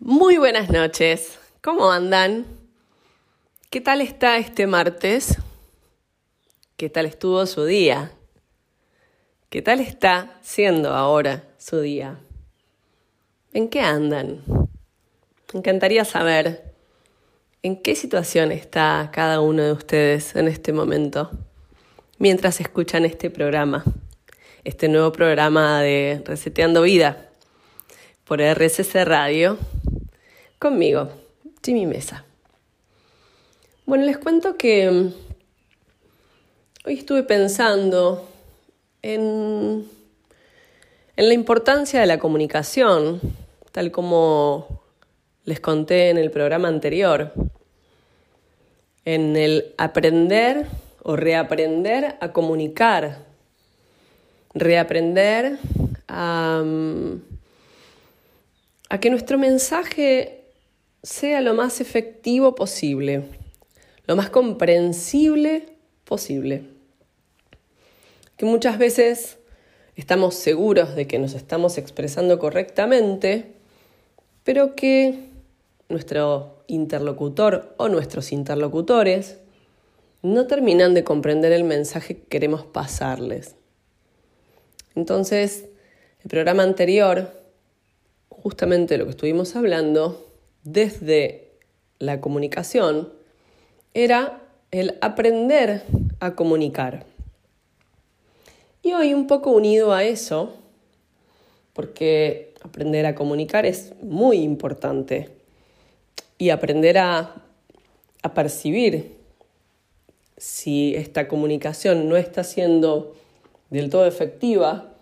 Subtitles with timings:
[0.00, 1.40] Muy buenas noches.
[1.60, 2.46] ¿Cómo andan?
[3.68, 5.38] ¿Qué tal está este martes?
[6.76, 8.12] ¿Qué tal estuvo su día?
[9.50, 12.20] ¿Qué tal está siendo ahora su día?
[13.52, 14.44] ¿En qué andan?
[15.52, 16.74] Me encantaría saber
[17.64, 21.28] en qué situación está cada uno de ustedes en este momento
[22.18, 23.82] mientras escuchan este programa,
[24.62, 27.27] este nuevo programa de Reseteando Vida
[28.28, 29.56] por RCC Radio
[30.58, 31.08] conmigo,
[31.64, 32.26] Jimmy Mesa.
[33.86, 35.12] Bueno, les cuento que mm,
[36.84, 38.28] hoy estuve pensando
[39.00, 39.88] en,
[41.16, 43.18] en la importancia de la comunicación,
[43.72, 44.82] tal como
[45.46, 47.32] les conté en el programa anterior,
[49.06, 50.66] en el aprender
[51.02, 53.24] o reaprender a comunicar,
[54.52, 55.56] reaprender
[56.08, 57.27] a, mm,
[58.88, 60.44] a que nuestro mensaje
[61.02, 63.24] sea lo más efectivo posible,
[64.06, 65.66] lo más comprensible
[66.04, 66.64] posible.
[68.36, 69.38] Que muchas veces
[69.96, 73.52] estamos seguros de que nos estamos expresando correctamente,
[74.44, 75.28] pero que
[75.88, 79.38] nuestro interlocutor o nuestros interlocutores
[80.22, 83.56] no terminan de comprender el mensaje que queremos pasarles.
[84.94, 85.66] Entonces,
[86.22, 87.37] el programa anterior,
[88.42, 90.28] justamente lo que estuvimos hablando,
[90.64, 91.50] desde
[91.98, 93.12] la comunicación
[93.94, 95.82] era el aprender
[96.20, 97.06] a comunicar.
[98.82, 100.54] Y hoy un poco unido a eso,
[101.72, 105.28] porque aprender a comunicar es muy importante
[106.38, 107.44] y aprender a,
[108.34, 109.16] percibir
[110.36, 113.16] si esta comunicación no está siendo
[113.70, 114.92] del todo efectiva,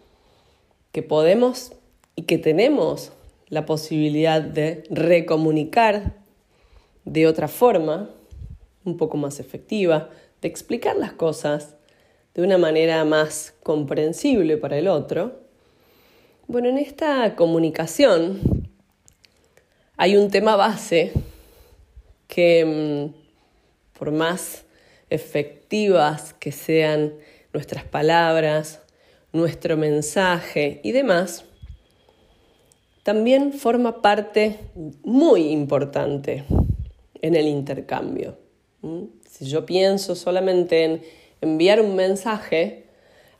[0.92, 1.72] que podemos
[2.14, 3.10] y que tenemos
[3.48, 6.14] la posibilidad de recomunicar
[7.04, 8.10] de otra forma,
[8.84, 11.76] un poco más efectiva, de explicar las cosas
[12.34, 15.40] de una manera más comprensible para el otro.
[16.48, 18.40] Bueno, en esta comunicación
[19.96, 21.12] hay un tema base
[22.28, 24.64] que mm, por más
[25.08, 27.14] efectivas que sean
[27.52, 28.82] nuestras palabras,
[29.32, 31.44] nuestro mensaje y demás,
[33.06, 34.58] también forma parte
[35.04, 36.42] muy importante
[37.22, 38.36] en el intercambio.
[39.30, 41.02] Si yo pienso solamente en
[41.40, 42.88] enviar un mensaje,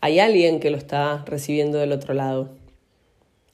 [0.00, 2.50] hay alguien que lo está recibiendo del otro lado.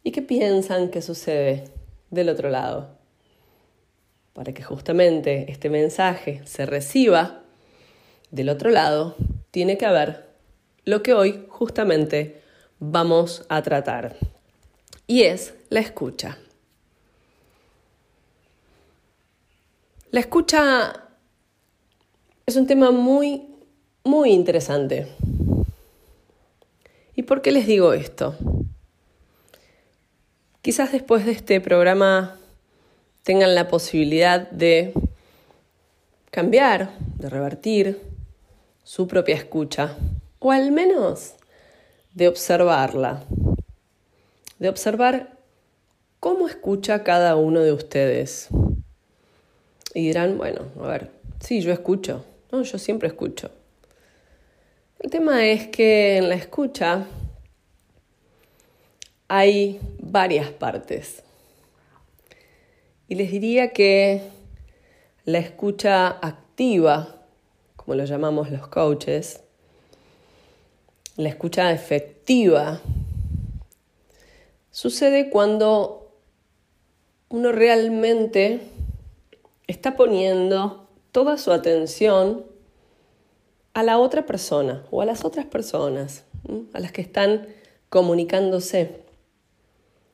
[0.04, 1.64] ¿Y qué piensan que sucede
[2.10, 2.98] del otro lado?
[4.34, 7.42] Para que justamente este mensaje se reciba
[8.30, 9.16] del otro lado,
[9.50, 10.26] tiene que haber
[10.84, 12.42] lo que hoy justamente
[12.80, 14.18] vamos a tratar
[15.12, 16.38] y es la escucha.
[20.10, 21.10] La escucha
[22.46, 23.42] es un tema muy,
[24.04, 25.08] muy interesante.
[27.14, 28.38] ¿Y por qué les digo esto?
[30.62, 32.38] Quizás después de este programa
[33.22, 34.94] tengan la posibilidad de
[36.30, 38.00] cambiar, de revertir
[38.82, 39.94] su propia escucha,
[40.38, 41.34] o al menos
[42.14, 43.24] de observarla,
[44.62, 45.38] de observar
[46.20, 48.46] cómo escucha cada uno de ustedes.
[49.92, 53.50] Y dirán, bueno, a ver, sí, yo escucho, no, yo siempre escucho.
[55.00, 57.06] El tema es que en la escucha
[59.26, 61.24] hay varias partes.
[63.08, 64.22] Y les diría que
[65.24, 67.16] la escucha activa,
[67.74, 69.40] como lo llamamos los coaches,
[71.16, 72.80] la escucha efectiva,
[74.72, 76.10] sucede cuando
[77.28, 78.60] uno realmente
[79.68, 82.44] está poniendo toda su atención
[83.74, 86.24] a la otra persona o a las otras personas,
[86.72, 87.46] a las que están
[87.88, 89.02] comunicándose,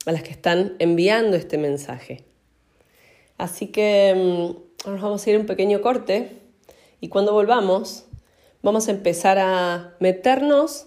[0.04, 2.24] a las que están enviando este mensaje.
[3.36, 6.40] Así que mm, ahora vamos a ir un pequeño corte
[7.00, 8.04] y cuando volvamos
[8.62, 10.86] vamos a empezar a meternos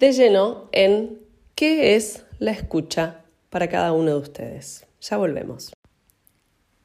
[0.00, 1.20] de lleno en
[1.54, 4.86] qué es la escucha para cada uno de ustedes.
[5.00, 5.72] Ya volvemos.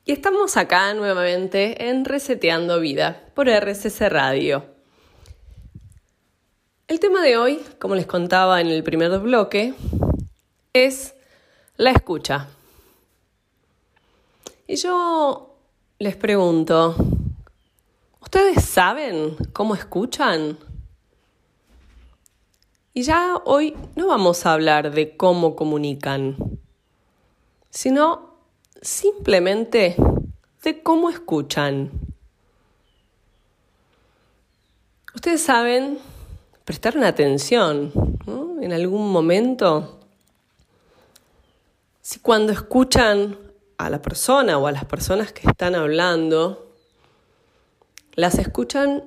[0.06, 4.66] Y estamos acá nuevamente en Reseteando Vida por RCC Radio.
[6.88, 9.74] El tema de hoy, como les contaba en el primer bloque,
[10.74, 11.14] es
[11.78, 12.48] la escucha.
[14.68, 15.56] Y yo
[16.00, 16.96] les pregunto,
[18.22, 20.58] ¿ustedes saben cómo escuchan?
[22.94, 26.36] Y ya hoy no vamos a hablar de cómo comunican,
[27.70, 28.36] sino
[28.82, 29.96] simplemente
[30.62, 31.90] de cómo escuchan.
[35.16, 36.00] Ustedes saben,
[36.66, 37.94] prestaron atención
[38.62, 40.00] en algún momento,
[42.02, 43.38] si cuando escuchan
[43.78, 46.76] a la persona o a las personas que están hablando,
[48.16, 49.06] las escuchan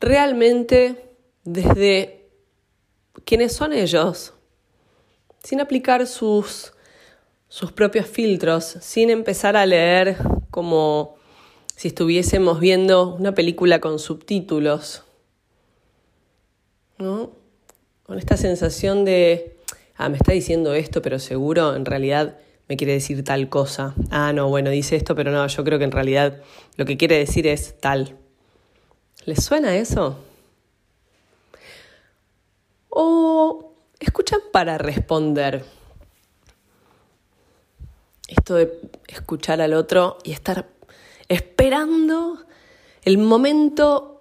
[0.00, 2.21] realmente desde
[3.24, 4.34] quienes son ellos,
[5.42, 6.72] sin aplicar sus,
[7.48, 10.16] sus propios filtros, sin empezar a leer
[10.50, 11.16] como
[11.76, 15.04] si estuviésemos viendo una película con subtítulos,
[16.98, 17.32] ¿no?
[18.04, 19.56] Con esta sensación de,
[19.96, 23.94] ah, me está diciendo esto, pero seguro en realidad me quiere decir tal cosa.
[24.10, 26.40] Ah, no, bueno, dice esto, pero no, yo creo que en realidad
[26.76, 28.16] lo que quiere decir es tal.
[29.24, 30.18] ¿Les suena eso?
[32.94, 35.64] ¿O escuchan para responder?
[38.28, 40.68] Esto de escuchar al otro y estar
[41.26, 42.44] esperando
[43.00, 44.20] el momento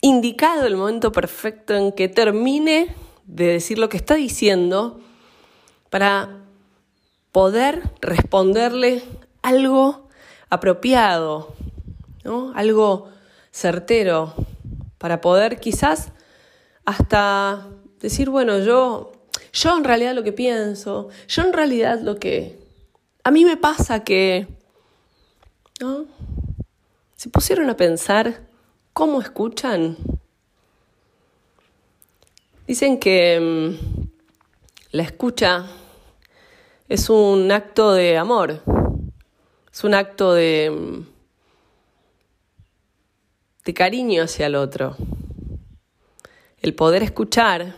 [0.00, 2.96] indicado, el momento perfecto en que termine
[3.26, 5.00] de decir lo que está diciendo
[5.88, 6.40] para
[7.30, 9.04] poder responderle
[9.42, 10.08] algo
[10.50, 11.54] apropiado,
[12.24, 12.52] ¿no?
[12.56, 13.08] algo
[13.52, 14.34] certero,
[14.98, 16.10] para poder quizás
[16.86, 17.68] hasta
[18.00, 19.12] decir, bueno, yo,
[19.52, 22.58] yo en realidad lo que pienso, yo en realidad lo que...
[23.24, 24.46] A mí me pasa que...
[25.80, 26.06] ¿no?
[27.16, 28.46] ¿Se pusieron a pensar
[28.92, 29.96] cómo escuchan?
[32.66, 34.06] Dicen que mm,
[34.92, 35.66] la escucha
[36.88, 38.62] es un acto de amor,
[39.72, 41.02] es un acto de,
[43.64, 44.96] de cariño hacia el otro.
[46.66, 47.76] El poder escuchar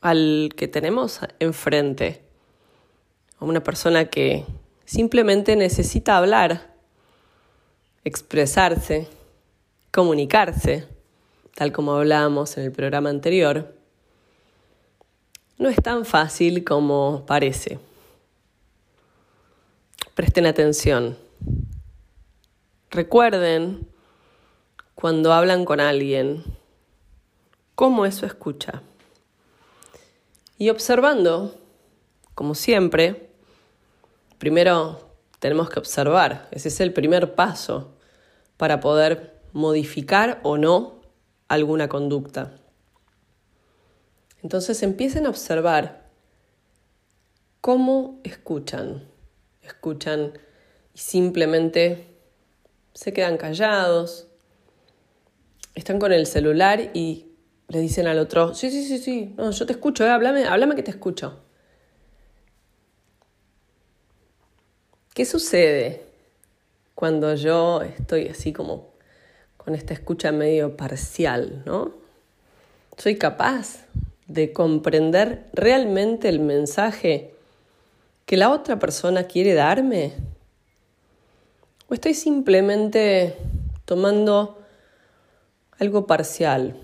[0.00, 2.20] al que tenemos enfrente,
[3.38, 4.44] a una persona que
[4.84, 6.74] simplemente necesita hablar,
[8.02, 9.06] expresarse,
[9.92, 10.88] comunicarse,
[11.54, 13.72] tal como hablábamos en el programa anterior
[15.56, 17.78] no es tan fácil como parece.
[20.16, 21.16] Presten atención.
[22.90, 23.86] Recuerden
[24.96, 26.42] cuando hablan con alguien
[27.74, 28.82] cómo eso escucha.
[30.58, 31.58] Y observando,
[32.34, 33.30] como siempre,
[34.38, 36.48] primero tenemos que observar.
[36.52, 37.96] Ese es el primer paso
[38.56, 41.00] para poder modificar o no
[41.48, 42.60] alguna conducta.
[44.42, 46.10] Entonces empiecen a observar
[47.60, 49.08] cómo escuchan.
[49.62, 50.38] Escuchan
[50.94, 52.06] y simplemente
[52.92, 54.28] se quedan callados.
[55.74, 57.33] Están con el celular y
[57.74, 60.84] le dicen al otro, sí, sí, sí, sí, no, yo te escucho, eh, háblame, que
[60.84, 61.40] te escucho.
[65.12, 66.04] ¿Qué sucede
[66.94, 68.92] cuando yo estoy así como
[69.56, 71.92] con esta escucha medio parcial, no?
[72.96, 73.86] ¿Soy capaz
[74.28, 77.34] de comprender realmente el mensaje
[78.24, 80.12] que la otra persona quiere darme?
[81.88, 83.36] ¿O estoy simplemente
[83.84, 84.60] tomando
[85.80, 86.76] algo parcial,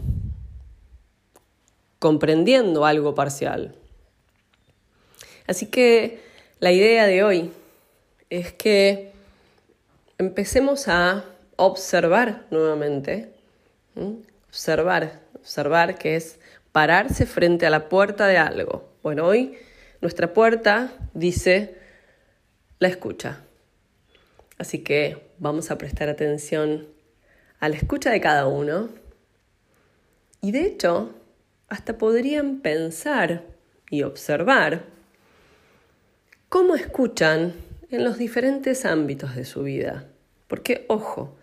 [2.00, 3.76] comprendiendo algo parcial?
[5.46, 6.20] Así que
[6.58, 7.52] la idea de hoy
[8.28, 9.12] es que
[10.18, 11.24] empecemos a
[11.56, 13.32] observar nuevamente,
[14.48, 16.40] observar, observar que es
[16.72, 18.88] pararse frente a la puerta de algo.
[19.02, 19.56] Bueno, hoy
[20.00, 21.76] nuestra puerta dice
[22.78, 23.40] la escucha.
[24.58, 26.86] Así que vamos a prestar atención
[27.60, 28.88] a la escucha de cada uno.
[30.40, 31.14] Y de hecho,
[31.70, 33.44] hasta podrían pensar
[33.88, 34.84] y observar
[36.48, 37.54] cómo escuchan
[37.90, 40.08] en los diferentes ámbitos de su vida.
[40.48, 41.36] Porque, ojo,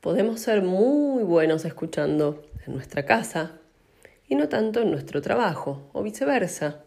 [0.00, 3.56] podemos ser muy buenos escuchando en nuestra casa,
[4.28, 6.84] y no tanto en nuestro trabajo, o viceversa.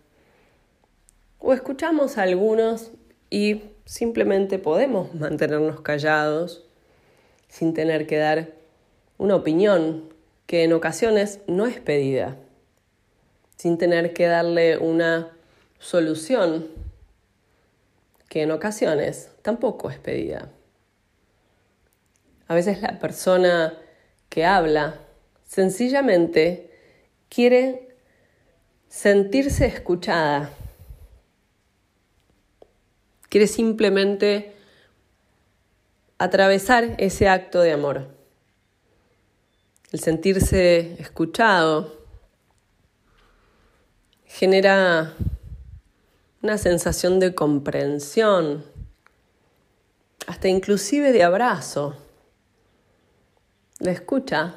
[1.40, 2.92] O escuchamos a algunos
[3.30, 6.66] y simplemente podemos mantenernos callados
[7.50, 8.54] sin tener que dar
[9.18, 10.14] una opinión
[10.46, 12.38] que en ocasiones no es pedida,
[13.64, 15.32] sin tener que darle una
[15.80, 16.68] solución
[18.28, 20.50] que en ocasiones tampoco es pedida.
[22.50, 23.74] A veces la persona
[24.28, 25.00] que habla
[25.46, 26.72] sencillamente
[27.30, 27.96] quiere
[28.90, 30.50] sentirse escuchada,
[33.30, 34.56] quiere simplemente
[36.18, 38.10] atravesar ese acto de amor.
[39.94, 42.03] El sentirse escuchado
[44.34, 45.14] genera
[46.42, 48.66] una sensación de comprensión,
[50.26, 51.96] hasta inclusive de abrazo.
[53.78, 54.56] La escucha,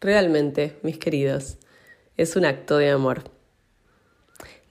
[0.00, 1.58] realmente, mis queridos,
[2.16, 3.24] es un acto de amor.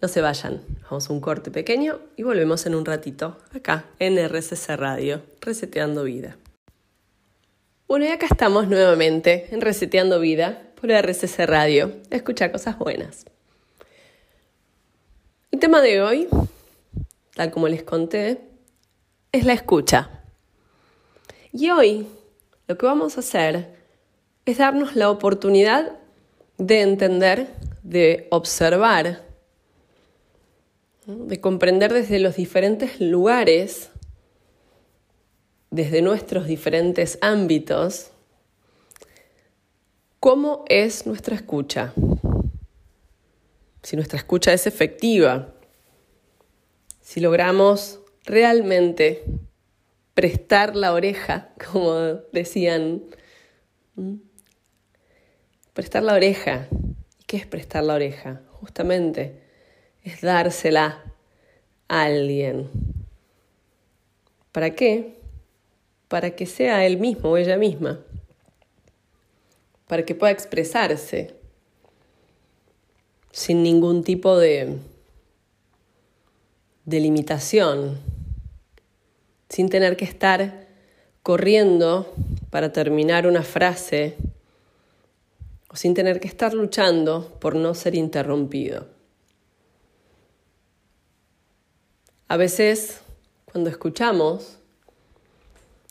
[0.01, 4.17] No se vayan, vamos a un corte pequeño y volvemos en un ratito, acá en
[4.17, 6.37] RCC Radio, Reseteando Vida.
[7.87, 11.91] Bueno, y acá estamos nuevamente en Reseteando Vida por RCC Radio.
[12.09, 13.25] Escucha cosas buenas.
[15.49, 16.27] El tema de hoy,
[17.33, 18.41] tal como les conté,
[19.31, 20.09] es la escucha.
[21.53, 22.05] Y hoy
[22.67, 23.73] lo que vamos a hacer
[24.45, 25.99] es darnos la oportunidad
[26.57, 27.47] de entender,
[27.81, 29.23] de observar,
[31.05, 33.89] de comprender desde los diferentes lugares,
[35.71, 38.11] desde nuestros diferentes ámbitos,
[40.19, 41.93] cómo es nuestra escucha.
[43.87, 45.53] Si nuestra escucha es efectiva,
[46.99, 49.23] si logramos realmente
[50.13, 51.93] prestar la oreja, como
[52.33, 53.03] decían.
[55.71, 56.67] Prestar la oreja.
[57.17, 58.41] ¿Y qué es prestar la oreja?
[58.51, 59.39] Justamente
[60.03, 61.05] es dársela
[61.87, 62.69] a alguien.
[64.51, 65.15] ¿Para qué?
[66.09, 68.01] Para que sea él mismo o ella misma.
[69.87, 71.36] Para que pueda expresarse
[73.37, 74.79] sin ningún tipo de,
[76.85, 77.99] de limitación
[79.47, 80.65] sin tener que estar
[81.21, 82.11] corriendo
[82.49, 84.15] para terminar una frase
[85.69, 88.87] o sin tener que estar luchando por no ser interrumpido.
[92.29, 93.01] A veces,
[93.45, 94.57] cuando escuchamos,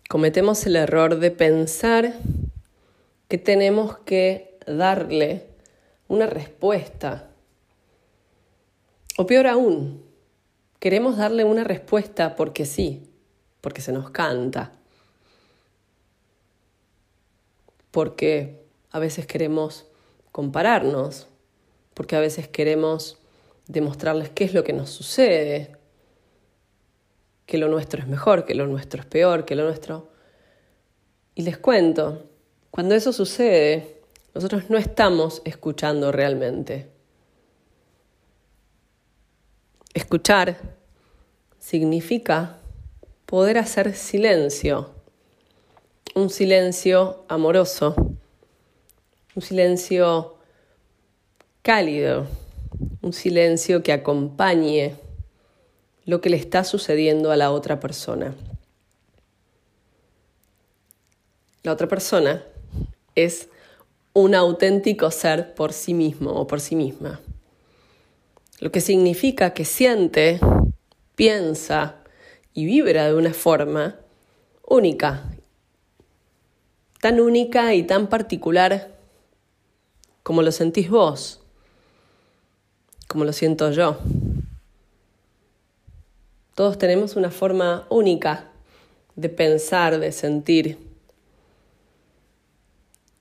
[0.08, 2.12] cometemos el error de pensar
[3.28, 5.46] que tenemos que darle
[6.08, 7.25] una respuesta.
[9.16, 10.02] O peor aún,
[10.78, 13.06] queremos darle una respuesta porque sí
[13.66, 14.70] porque se nos canta,
[17.90, 19.86] porque a veces queremos
[20.30, 21.26] compararnos,
[21.92, 23.18] porque a veces queremos
[23.66, 25.74] demostrarles qué es lo que nos sucede,
[27.44, 30.12] que lo nuestro es mejor, que lo nuestro es peor, que lo nuestro...
[31.34, 32.30] Y les cuento,
[32.70, 34.00] cuando eso sucede,
[34.32, 36.88] nosotros no estamos escuchando realmente.
[39.96, 40.58] Escuchar
[41.58, 42.58] significa
[43.24, 44.90] poder hacer silencio,
[46.14, 47.94] un silencio amoroso,
[49.34, 50.36] un silencio
[51.62, 52.26] cálido,
[53.00, 54.96] un silencio que acompañe
[56.04, 58.34] lo que le está sucediendo a la otra persona.
[61.62, 62.44] La otra persona
[63.14, 63.48] es
[64.12, 67.18] un auténtico ser por sí mismo o por sí misma.
[68.58, 70.40] Lo que significa que siente,
[71.14, 71.96] piensa,
[72.56, 73.96] y vibra de una forma
[74.66, 75.24] única,
[77.02, 78.96] tan única y tan particular
[80.22, 81.40] como lo sentís vos,
[83.06, 83.98] como lo siento yo.
[86.54, 88.50] Todos tenemos una forma única
[89.16, 90.78] de pensar, de sentir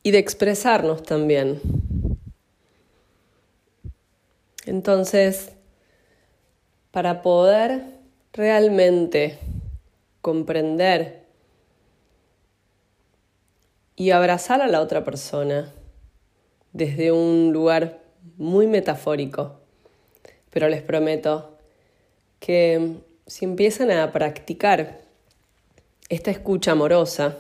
[0.02, 1.60] y de expresarnos también.
[4.66, 5.52] Entonces,
[6.92, 7.84] para poder
[8.34, 9.38] realmente
[10.22, 11.26] comprender
[13.96, 15.74] y abrazar a la otra persona
[16.74, 18.02] desde un lugar
[18.38, 19.60] muy metafórico.
[20.50, 21.58] Pero les prometo
[22.40, 25.02] que si empiezan a practicar
[26.10, 27.38] esta escucha amorosa,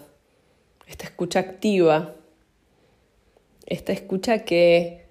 [0.87, 2.15] esta escucha activa,
[3.65, 5.04] esta escucha que,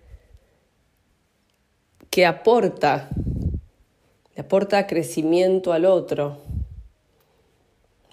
[2.14, 3.09] que aporta
[4.37, 6.38] le aporta crecimiento al otro,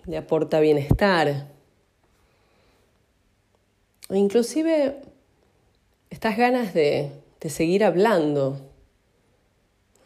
[0.05, 1.46] le aporta bienestar,
[4.10, 4.96] o inclusive
[6.10, 7.12] estas ganas de,
[7.48, 8.58] seguir hablando,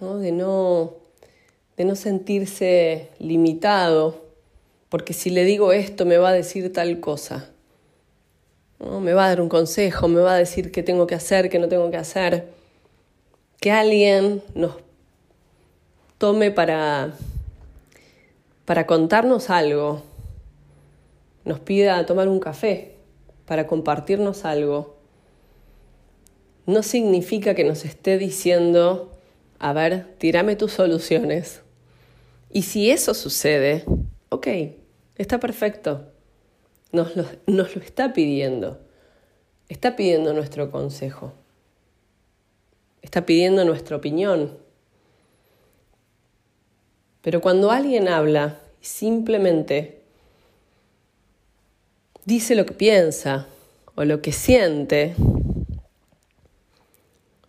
[0.01, 0.95] De, no,
[1.77, 4.25] de no sentirse limitado,
[4.89, 7.49] porque si le digo esto me va a decir tal cosa.
[8.79, 8.99] ¿no?
[8.99, 11.59] Me va a dar un consejo, me va a decir qué tengo que hacer, qué
[11.59, 12.54] no tengo que hacer.
[13.65, 14.75] Que alguien nos
[16.19, 17.13] tome para,
[18.63, 20.03] para contarnos algo,
[21.45, 22.93] nos pida tomar un café,
[23.47, 24.97] para compartirnos algo,
[26.67, 29.11] no significa que nos esté diciendo,
[29.57, 31.63] a ver, tirame tus soluciones.
[32.51, 33.83] Y si eso sucede,
[34.29, 34.47] ok,
[35.15, 36.05] está perfecto.
[36.91, 38.79] Nos lo, nos lo está pidiendo.
[39.69, 41.33] Está pidiendo nuestro consejo.
[43.05, 44.57] Está pidiendo nuestra opinión.
[47.21, 50.01] Pero cuando alguien habla y simplemente
[52.25, 53.45] dice lo que piensa
[53.93, 55.13] o lo que siente,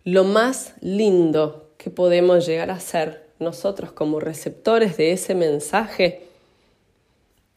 [0.03, 6.27] lo más lindo que podemos llegar a ser nosotros como receptores de ese mensaje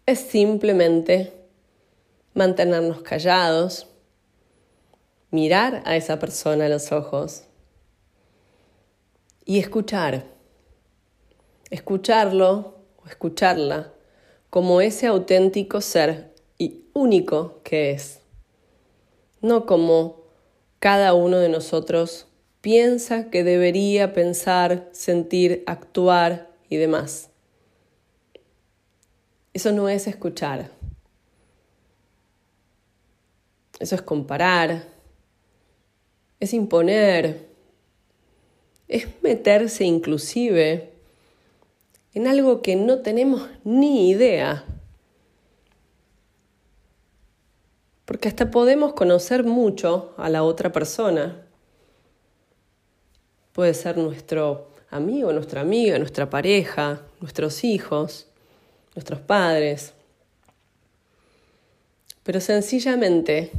[0.07, 1.35] es simplemente
[2.33, 3.89] mantenernos callados,
[5.31, 7.45] mirar a esa persona a los ojos
[9.51, 10.27] y escuchar.
[11.71, 13.93] Escucharlo o escucharla
[14.49, 18.21] como ese auténtico ser y único que es,
[19.41, 20.23] no como
[20.79, 22.29] cada uno de nosotros
[22.61, 27.31] piensa que debería pensar, sentir, actuar y demás.
[29.53, 30.71] Eso no es escuchar.
[33.81, 34.85] Eso es comparar,
[36.39, 37.50] es imponer,
[38.91, 40.91] es meterse inclusive
[42.13, 44.65] en algo que no tenemos ni idea.
[48.05, 51.47] Porque hasta podemos conocer mucho a la otra persona.
[53.53, 58.27] Puede ser nuestro amigo, nuestra amiga, nuestra pareja, nuestros hijos,
[58.97, 59.93] nuestros padres.
[62.25, 63.53] Pero sencillamente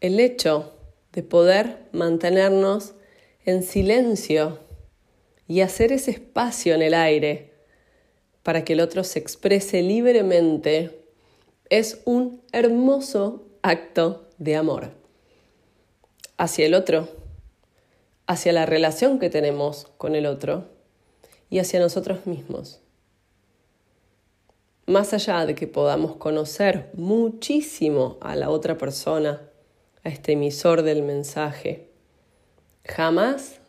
[0.00, 0.72] el hecho
[1.12, 2.94] de poder mantenernos
[3.50, 4.58] en silencio
[5.46, 7.54] y hacer ese espacio en el aire
[8.42, 11.06] para que el otro se exprese libremente
[11.70, 14.90] es un hermoso acto de amor
[16.36, 17.08] hacia el otro,
[18.26, 20.66] hacia la relación que tenemos con el otro
[21.50, 22.80] y hacia nosotros mismos.
[24.86, 29.42] Más allá de que podamos conocer muchísimo a la otra persona,
[30.04, 31.87] a este emisor del mensaje,
[32.88, 33.60] jamás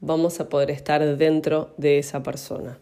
[0.00, 2.78] vamos a poder estar dentro de esa persona.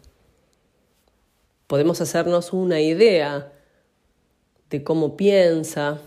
[1.67, 3.53] Podemos hacernos una idea
[4.69, 6.01] de cómo piensa,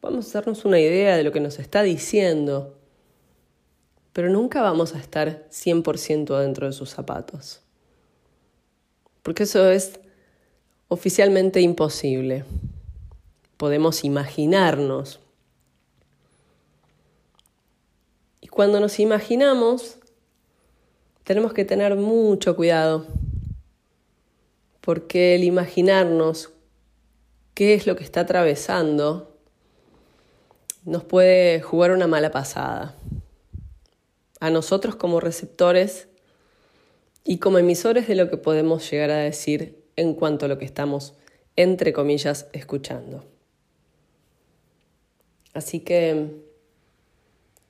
[0.00, 2.78] podemos hacernos una idea de lo que nos está diciendo,
[4.12, 7.60] pero nunca vamos a estar 100% dentro de sus zapatos.
[9.22, 9.98] Porque eso es
[10.88, 12.44] oficialmente imposible.
[13.56, 15.20] Podemos imaginarnos.
[18.40, 19.98] Y cuando nos imaginamos,
[21.24, 23.04] tenemos que tener mucho cuidado,
[24.80, 26.52] porque el imaginarnos
[27.54, 29.36] qué es lo que está atravesando
[30.84, 32.96] nos puede jugar una mala pasada.
[34.38, 36.06] A nosotros como receptores
[37.24, 40.64] y como emisores de lo que podemos llegar a decir en cuanto a lo que
[40.64, 41.14] estamos,
[41.56, 43.24] entre comillas, escuchando.
[45.54, 46.43] Así que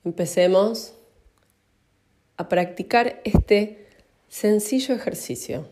[0.05, 0.93] empecemos
[2.37, 3.87] a practicar este
[4.27, 5.67] sencillo ejercicio.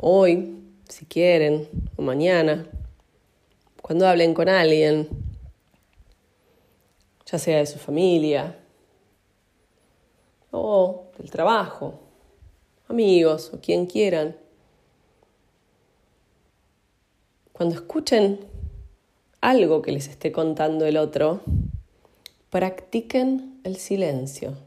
[0.00, 0.56] Hoy,
[0.88, 2.66] si quieren, o mañana,
[3.82, 5.08] cuando hablen con alguien,
[7.26, 8.58] ya sea de su familia
[10.50, 12.00] o del trabajo,
[12.88, 14.36] amigos o quien quieran,
[17.52, 18.40] cuando escuchen
[19.40, 21.42] algo que les esté contando el otro,
[22.52, 24.58] Practiquen el silencio.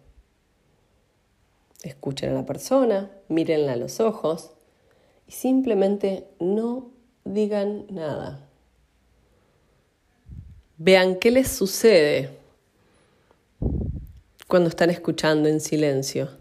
[1.83, 4.49] Escuchen a la persona, mírenla a los ojos
[5.27, 6.89] y simplemente no
[7.25, 8.49] digan nada.
[10.79, 12.31] Vean qué les sucede
[14.47, 16.31] cuando están escuchando en silencio.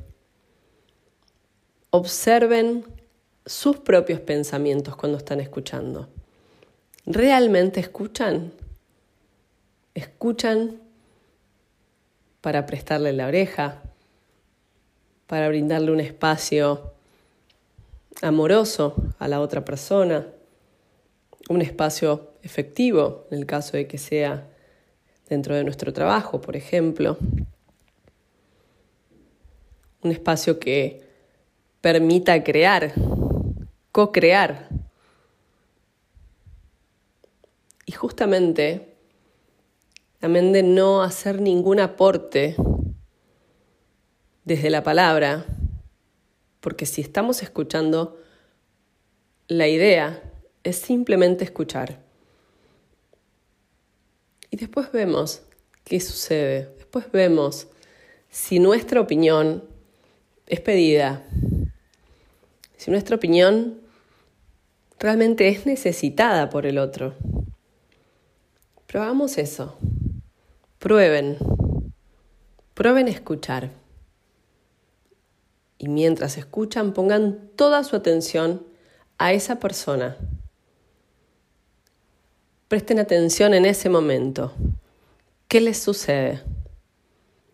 [1.91, 2.87] Observen
[3.45, 6.09] sus propios pensamientos cuando están escuchando.
[7.05, 8.51] ¿Realmente escuchan?
[9.93, 10.81] ¿Escuchan
[12.45, 13.81] para prestarle la oreja,
[15.27, 16.93] para brindarle un espacio
[18.21, 20.27] amoroso a la otra persona,
[21.49, 24.47] un espacio efectivo en el caso de que sea
[25.27, 27.17] dentro de nuestro trabajo, por ejemplo,
[30.03, 31.03] un espacio que
[31.81, 32.93] permita crear,
[33.91, 34.69] co-crear.
[37.87, 38.94] Y justamente
[40.25, 42.57] Amén de no hacer ningún aporte
[44.47, 45.45] desde la palabra,
[46.61, 48.19] porque si estamos escuchando,
[49.49, 50.23] la idea
[50.63, 52.01] es simplemente escuchar.
[54.51, 55.43] Y después vemos
[55.85, 57.67] qué sucede, después vemos
[58.31, 59.63] si nuestra opinión
[60.47, 61.23] es pedida,
[62.79, 63.79] si nuestra opinión
[64.99, 67.15] realmente es necesitada por el otro.
[68.87, 69.77] Probamos eso.
[70.85, 71.39] Prueben,
[72.75, 73.71] prueben escuchar.
[75.79, 78.67] y mientras escuchan pongan toda su atención
[79.17, 80.19] a esa persona.
[82.69, 84.53] Presten atención en ese momento.
[85.49, 86.43] ¿Qué les sucede?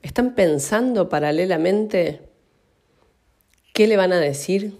[0.03, 2.29] ¿Están pensando paralelamente
[3.73, 4.77] qué le van a decir?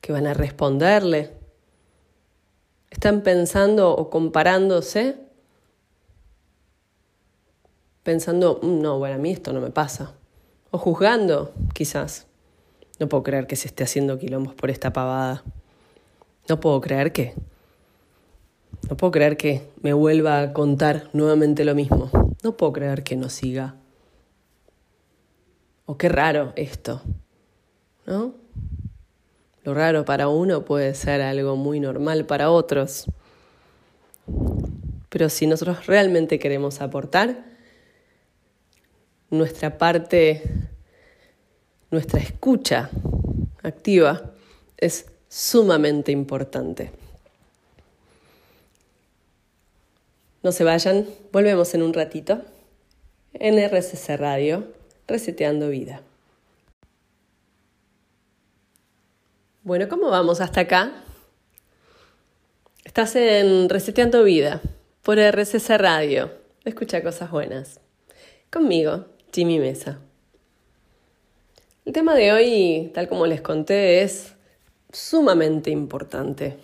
[0.00, 1.32] ¿Qué van a responderle?
[2.90, 5.29] ¿Están pensando o comparándose?
[8.02, 10.14] Pensando, mm, no, bueno, a mí esto no me pasa.
[10.70, 12.26] O juzgando, quizás.
[12.98, 15.42] No puedo creer que se esté haciendo quilombos por esta pavada.
[16.48, 17.34] No puedo creer que...
[18.88, 22.10] No puedo creer que me vuelva a contar nuevamente lo mismo.
[22.42, 23.76] No puedo creer que no siga.
[25.86, 27.02] O qué raro esto.
[28.06, 28.34] ¿No?
[29.62, 33.06] Lo raro para uno puede ser algo muy normal para otros.
[35.10, 37.49] Pero si nosotros realmente queremos aportar,
[39.30, 40.42] nuestra parte
[41.90, 42.88] nuestra escucha
[43.62, 44.32] activa
[44.76, 46.92] es sumamente importante.
[50.42, 52.42] No se vayan, volvemos en un ratito
[53.34, 54.72] en RCC Radio,
[55.06, 56.00] Reseteando Vida.
[59.62, 61.04] Bueno, ¿cómo vamos hasta acá?
[62.84, 64.62] Estás en Reseteando Vida
[65.02, 66.32] por RCC Radio.
[66.64, 67.80] Escucha cosas buenas.
[68.50, 69.98] Conmigo, Jimmy Mesa.
[71.84, 74.34] El tema de hoy, tal como les conté, es
[74.92, 76.58] sumamente importante.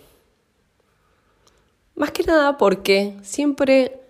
[1.95, 4.01] Más que nada porque siempre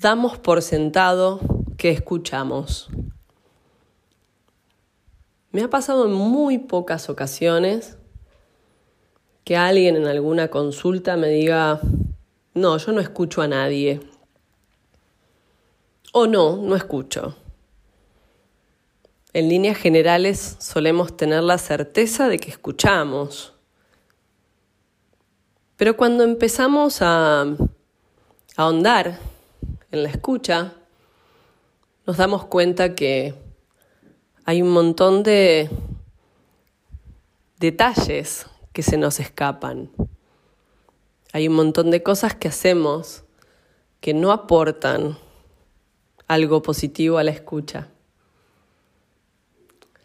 [0.00, 1.40] damos por sentado
[1.76, 2.88] que escuchamos.
[5.50, 7.96] Me ha pasado en muy pocas ocasiones
[9.44, 11.80] que alguien en alguna consulta me diga,
[12.54, 14.00] no, yo no escucho a nadie.
[16.12, 17.36] O no, no escucho.
[19.34, 23.52] En líneas generales solemos tener la certeza de que escuchamos.
[25.76, 27.44] Pero cuando empezamos a,
[28.56, 29.18] ahondar
[29.90, 30.74] en la escucha,
[32.06, 33.34] nos damos cuenta que
[34.44, 35.68] hay un montón de
[37.58, 39.90] detalles que se nos escapan.
[41.32, 43.24] Hay un montón de cosas que hacemos
[44.00, 45.18] que no aportan
[46.28, 47.88] algo positivo a la escucha.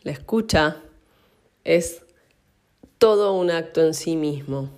[0.09, 0.77] Escucha
[1.63, 2.01] es
[2.97, 4.71] todo un acto en sí mismo.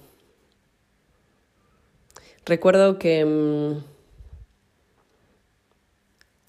[2.46, 3.82] Recuerdo que mm,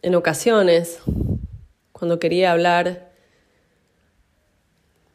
[0.02, 0.98] en ocasiones,
[1.92, 3.12] cuando quería hablar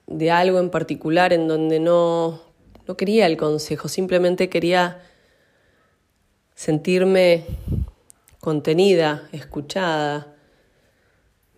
[0.06, 2.42] de algo en particular en donde no,
[2.88, 5.04] no quería el consejo, simplemente quería
[6.56, 7.44] sentirme
[8.40, 10.37] contenida, escuchada,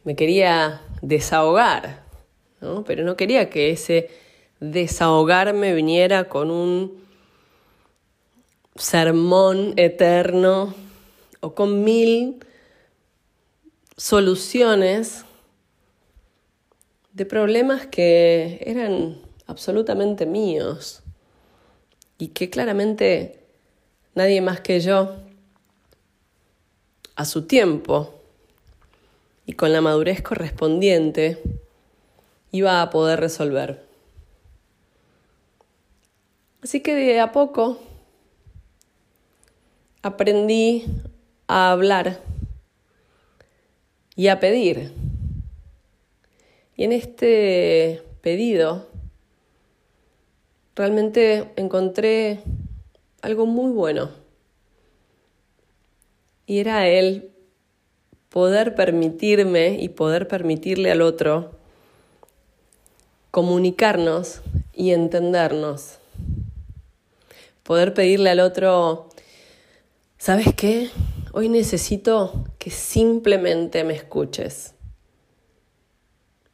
[0.09, 2.03] me quería desahogar,
[2.61, 2.83] ¿no?
[2.83, 4.09] pero no quería que ese
[4.59, 7.03] desahogarme viniera con un
[8.75, 10.73] sermón eterno
[11.41, 12.43] o con mil
[13.97, 15.25] soluciones
[17.13, 21.03] de problemas que eran absolutamente míos
[22.17, 23.45] y que claramente
[24.15, 25.17] nadie más que yo
[27.15, 28.18] a su tiempo
[29.49, 31.41] y con la madurez correspondiente
[32.51, 33.83] iba a poder resolver.
[36.61, 37.79] Así que de a poco
[40.03, 40.85] aprendí
[41.47, 42.21] a hablar
[44.15, 44.91] y a pedir.
[46.75, 48.87] Y en este pedido
[50.75, 52.41] realmente encontré
[53.23, 54.11] algo muy bueno.
[56.45, 57.31] Y era el
[58.29, 61.59] poder permitirme y poder permitirle al otro
[63.31, 64.41] comunicarnos
[64.73, 65.99] y entendernos.
[67.63, 69.09] Poder pedirle al otro,
[70.17, 70.89] ¿sabes qué?
[71.33, 74.73] Hoy necesito que simplemente me escuches.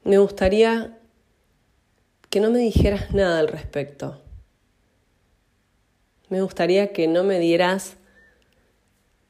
[0.04, 1.00] Me gustaría
[2.30, 4.22] que no me dijeras nada al respecto.
[6.30, 7.96] Me gustaría que no me dieras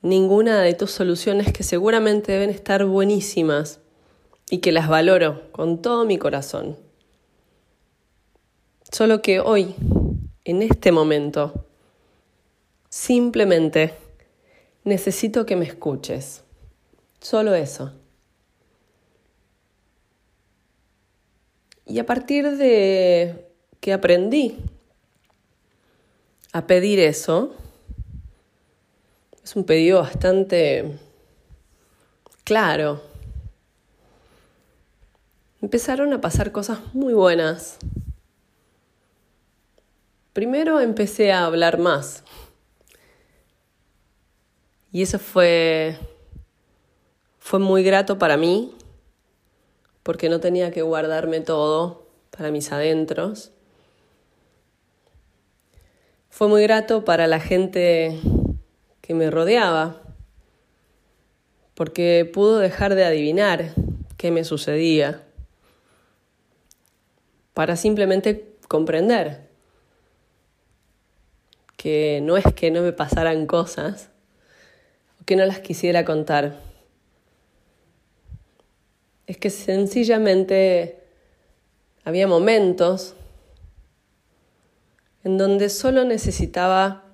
[0.05, 3.79] ninguna de tus soluciones que seguramente deben estar buenísimas
[4.51, 6.77] y que las valoro con todo mi corazón.
[8.91, 9.73] Solo que hoy,
[10.43, 11.65] en este momento,
[12.87, 13.95] simplemente
[14.83, 16.43] necesito que me escuches.
[17.19, 17.91] Solo eso.
[21.87, 23.47] Y a partir de
[23.79, 24.59] que aprendí
[26.53, 27.55] a pedir eso,
[29.45, 30.97] es un pedido bastante
[32.43, 33.03] claro.
[35.61, 37.77] empezaron a pasar cosas muy buenas.
[40.33, 42.23] Primero empecé a hablar más.
[44.91, 45.95] Y eso fue
[47.37, 48.73] fue muy grato para mí
[50.01, 53.51] porque no tenía que guardarme todo para mis adentros.
[56.31, 58.19] Fue muy grato para la gente
[59.05, 60.01] que me rodeaba,
[61.75, 63.73] porque pudo dejar de adivinar
[64.17, 65.23] qué me sucedía,
[67.53, 69.47] para simplemente comprender
[71.77, 74.09] que no es que no me pasaran cosas
[75.25, 76.59] que no las quisiera contar,
[79.27, 80.99] es que sencillamente
[82.03, 83.15] había momentos
[85.23, 87.04] en donde solo necesitaba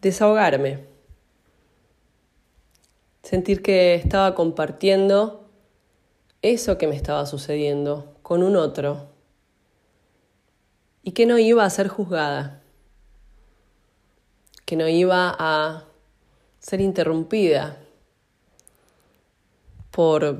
[0.00, 0.84] desahogarme,
[3.22, 5.48] sentir que estaba compartiendo
[6.42, 9.08] eso que me estaba sucediendo con un otro
[11.02, 12.62] y que no iba a ser juzgada,
[14.64, 15.84] que no iba a
[16.58, 17.78] ser interrumpida
[19.90, 20.36] por,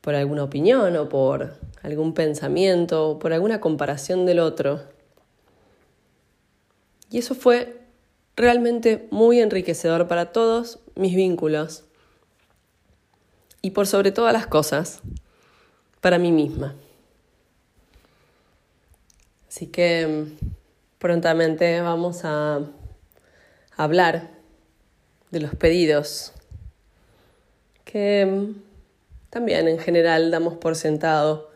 [0.00, 4.82] por alguna opinión o por algún pensamiento o por alguna comparación del otro.
[7.10, 7.79] Y eso fue
[8.40, 11.84] realmente muy enriquecedor para todos mis vínculos
[13.62, 15.00] y por sobre todas las cosas,
[16.00, 16.74] para mí misma.
[19.48, 20.46] Así que mm,
[20.98, 22.60] prontamente vamos a
[23.76, 24.30] hablar
[25.30, 26.32] de los pedidos
[27.84, 28.62] que mm,
[29.30, 31.50] también en general damos por sentado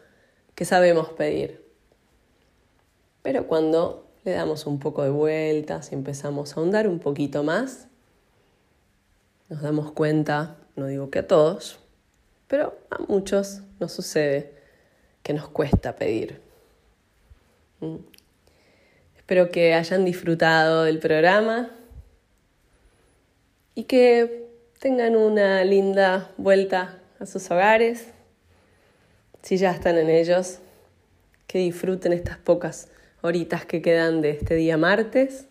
[0.54, 1.64] que sabemos pedir.
[3.22, 7.88] Pero cuando le damos un poco de vueltas y empezamos a ahondar un poquito más.
[9.50, 11.78] Nos damos cuenta, no digo que a todos,
[12.48, 14.52] pero a muchos nos sucede
[15.22, 16.40] que nos cuesta pedir.
[17.80, 17.96] Mm.
[19.16, 21.70] Espero que hayan disfrutado del programa
[23.74, 28.08] y que tengan una linda vuelta a sus hogares,
[29.42, 30.58] si ya están en ellos,
[31.46, 32.88] que disfruten estas pocas
[33.24, 35.46] horitas que quedan de este día martes.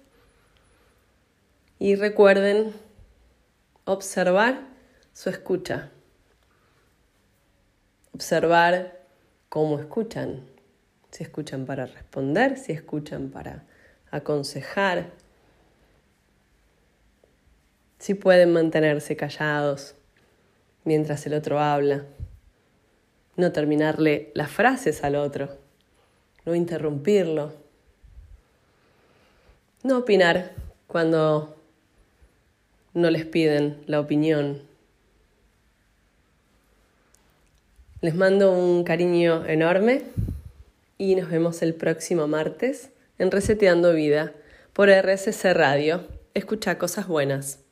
[1.80, 2.72] Y recuerden
[3.86, 4.68] observar
[5.12, 5.90] su escucha.
[8.14, 9.02] Observar
[9.50, 10.46] cómo escuchan.
[11.10, 13.64] Si escuchan para responder, si escuchan para
[14.12, 15.10] aconsejar.
[17.98, 19.96] Si pueden mantenerse callados
[20.84, 22.06] mientras el otro habla.
[23.36, 25.58] No terminarle las frases al otro.
[26.46, 27.63] No interrumpirlo
[29.84, 30.52] no opinar
[30.88, 31.56] cuando
[32.94, 34.62] no les piden la opinión.
[38.02, 40.04] Les mando un cariño enorme
[40.98, 44.34] y nos vemos el próximo martes en Reseteando Vida
[44.74, 46.08] por RSC Radio.
[46.34, 47.63] Escucha cosas buenas.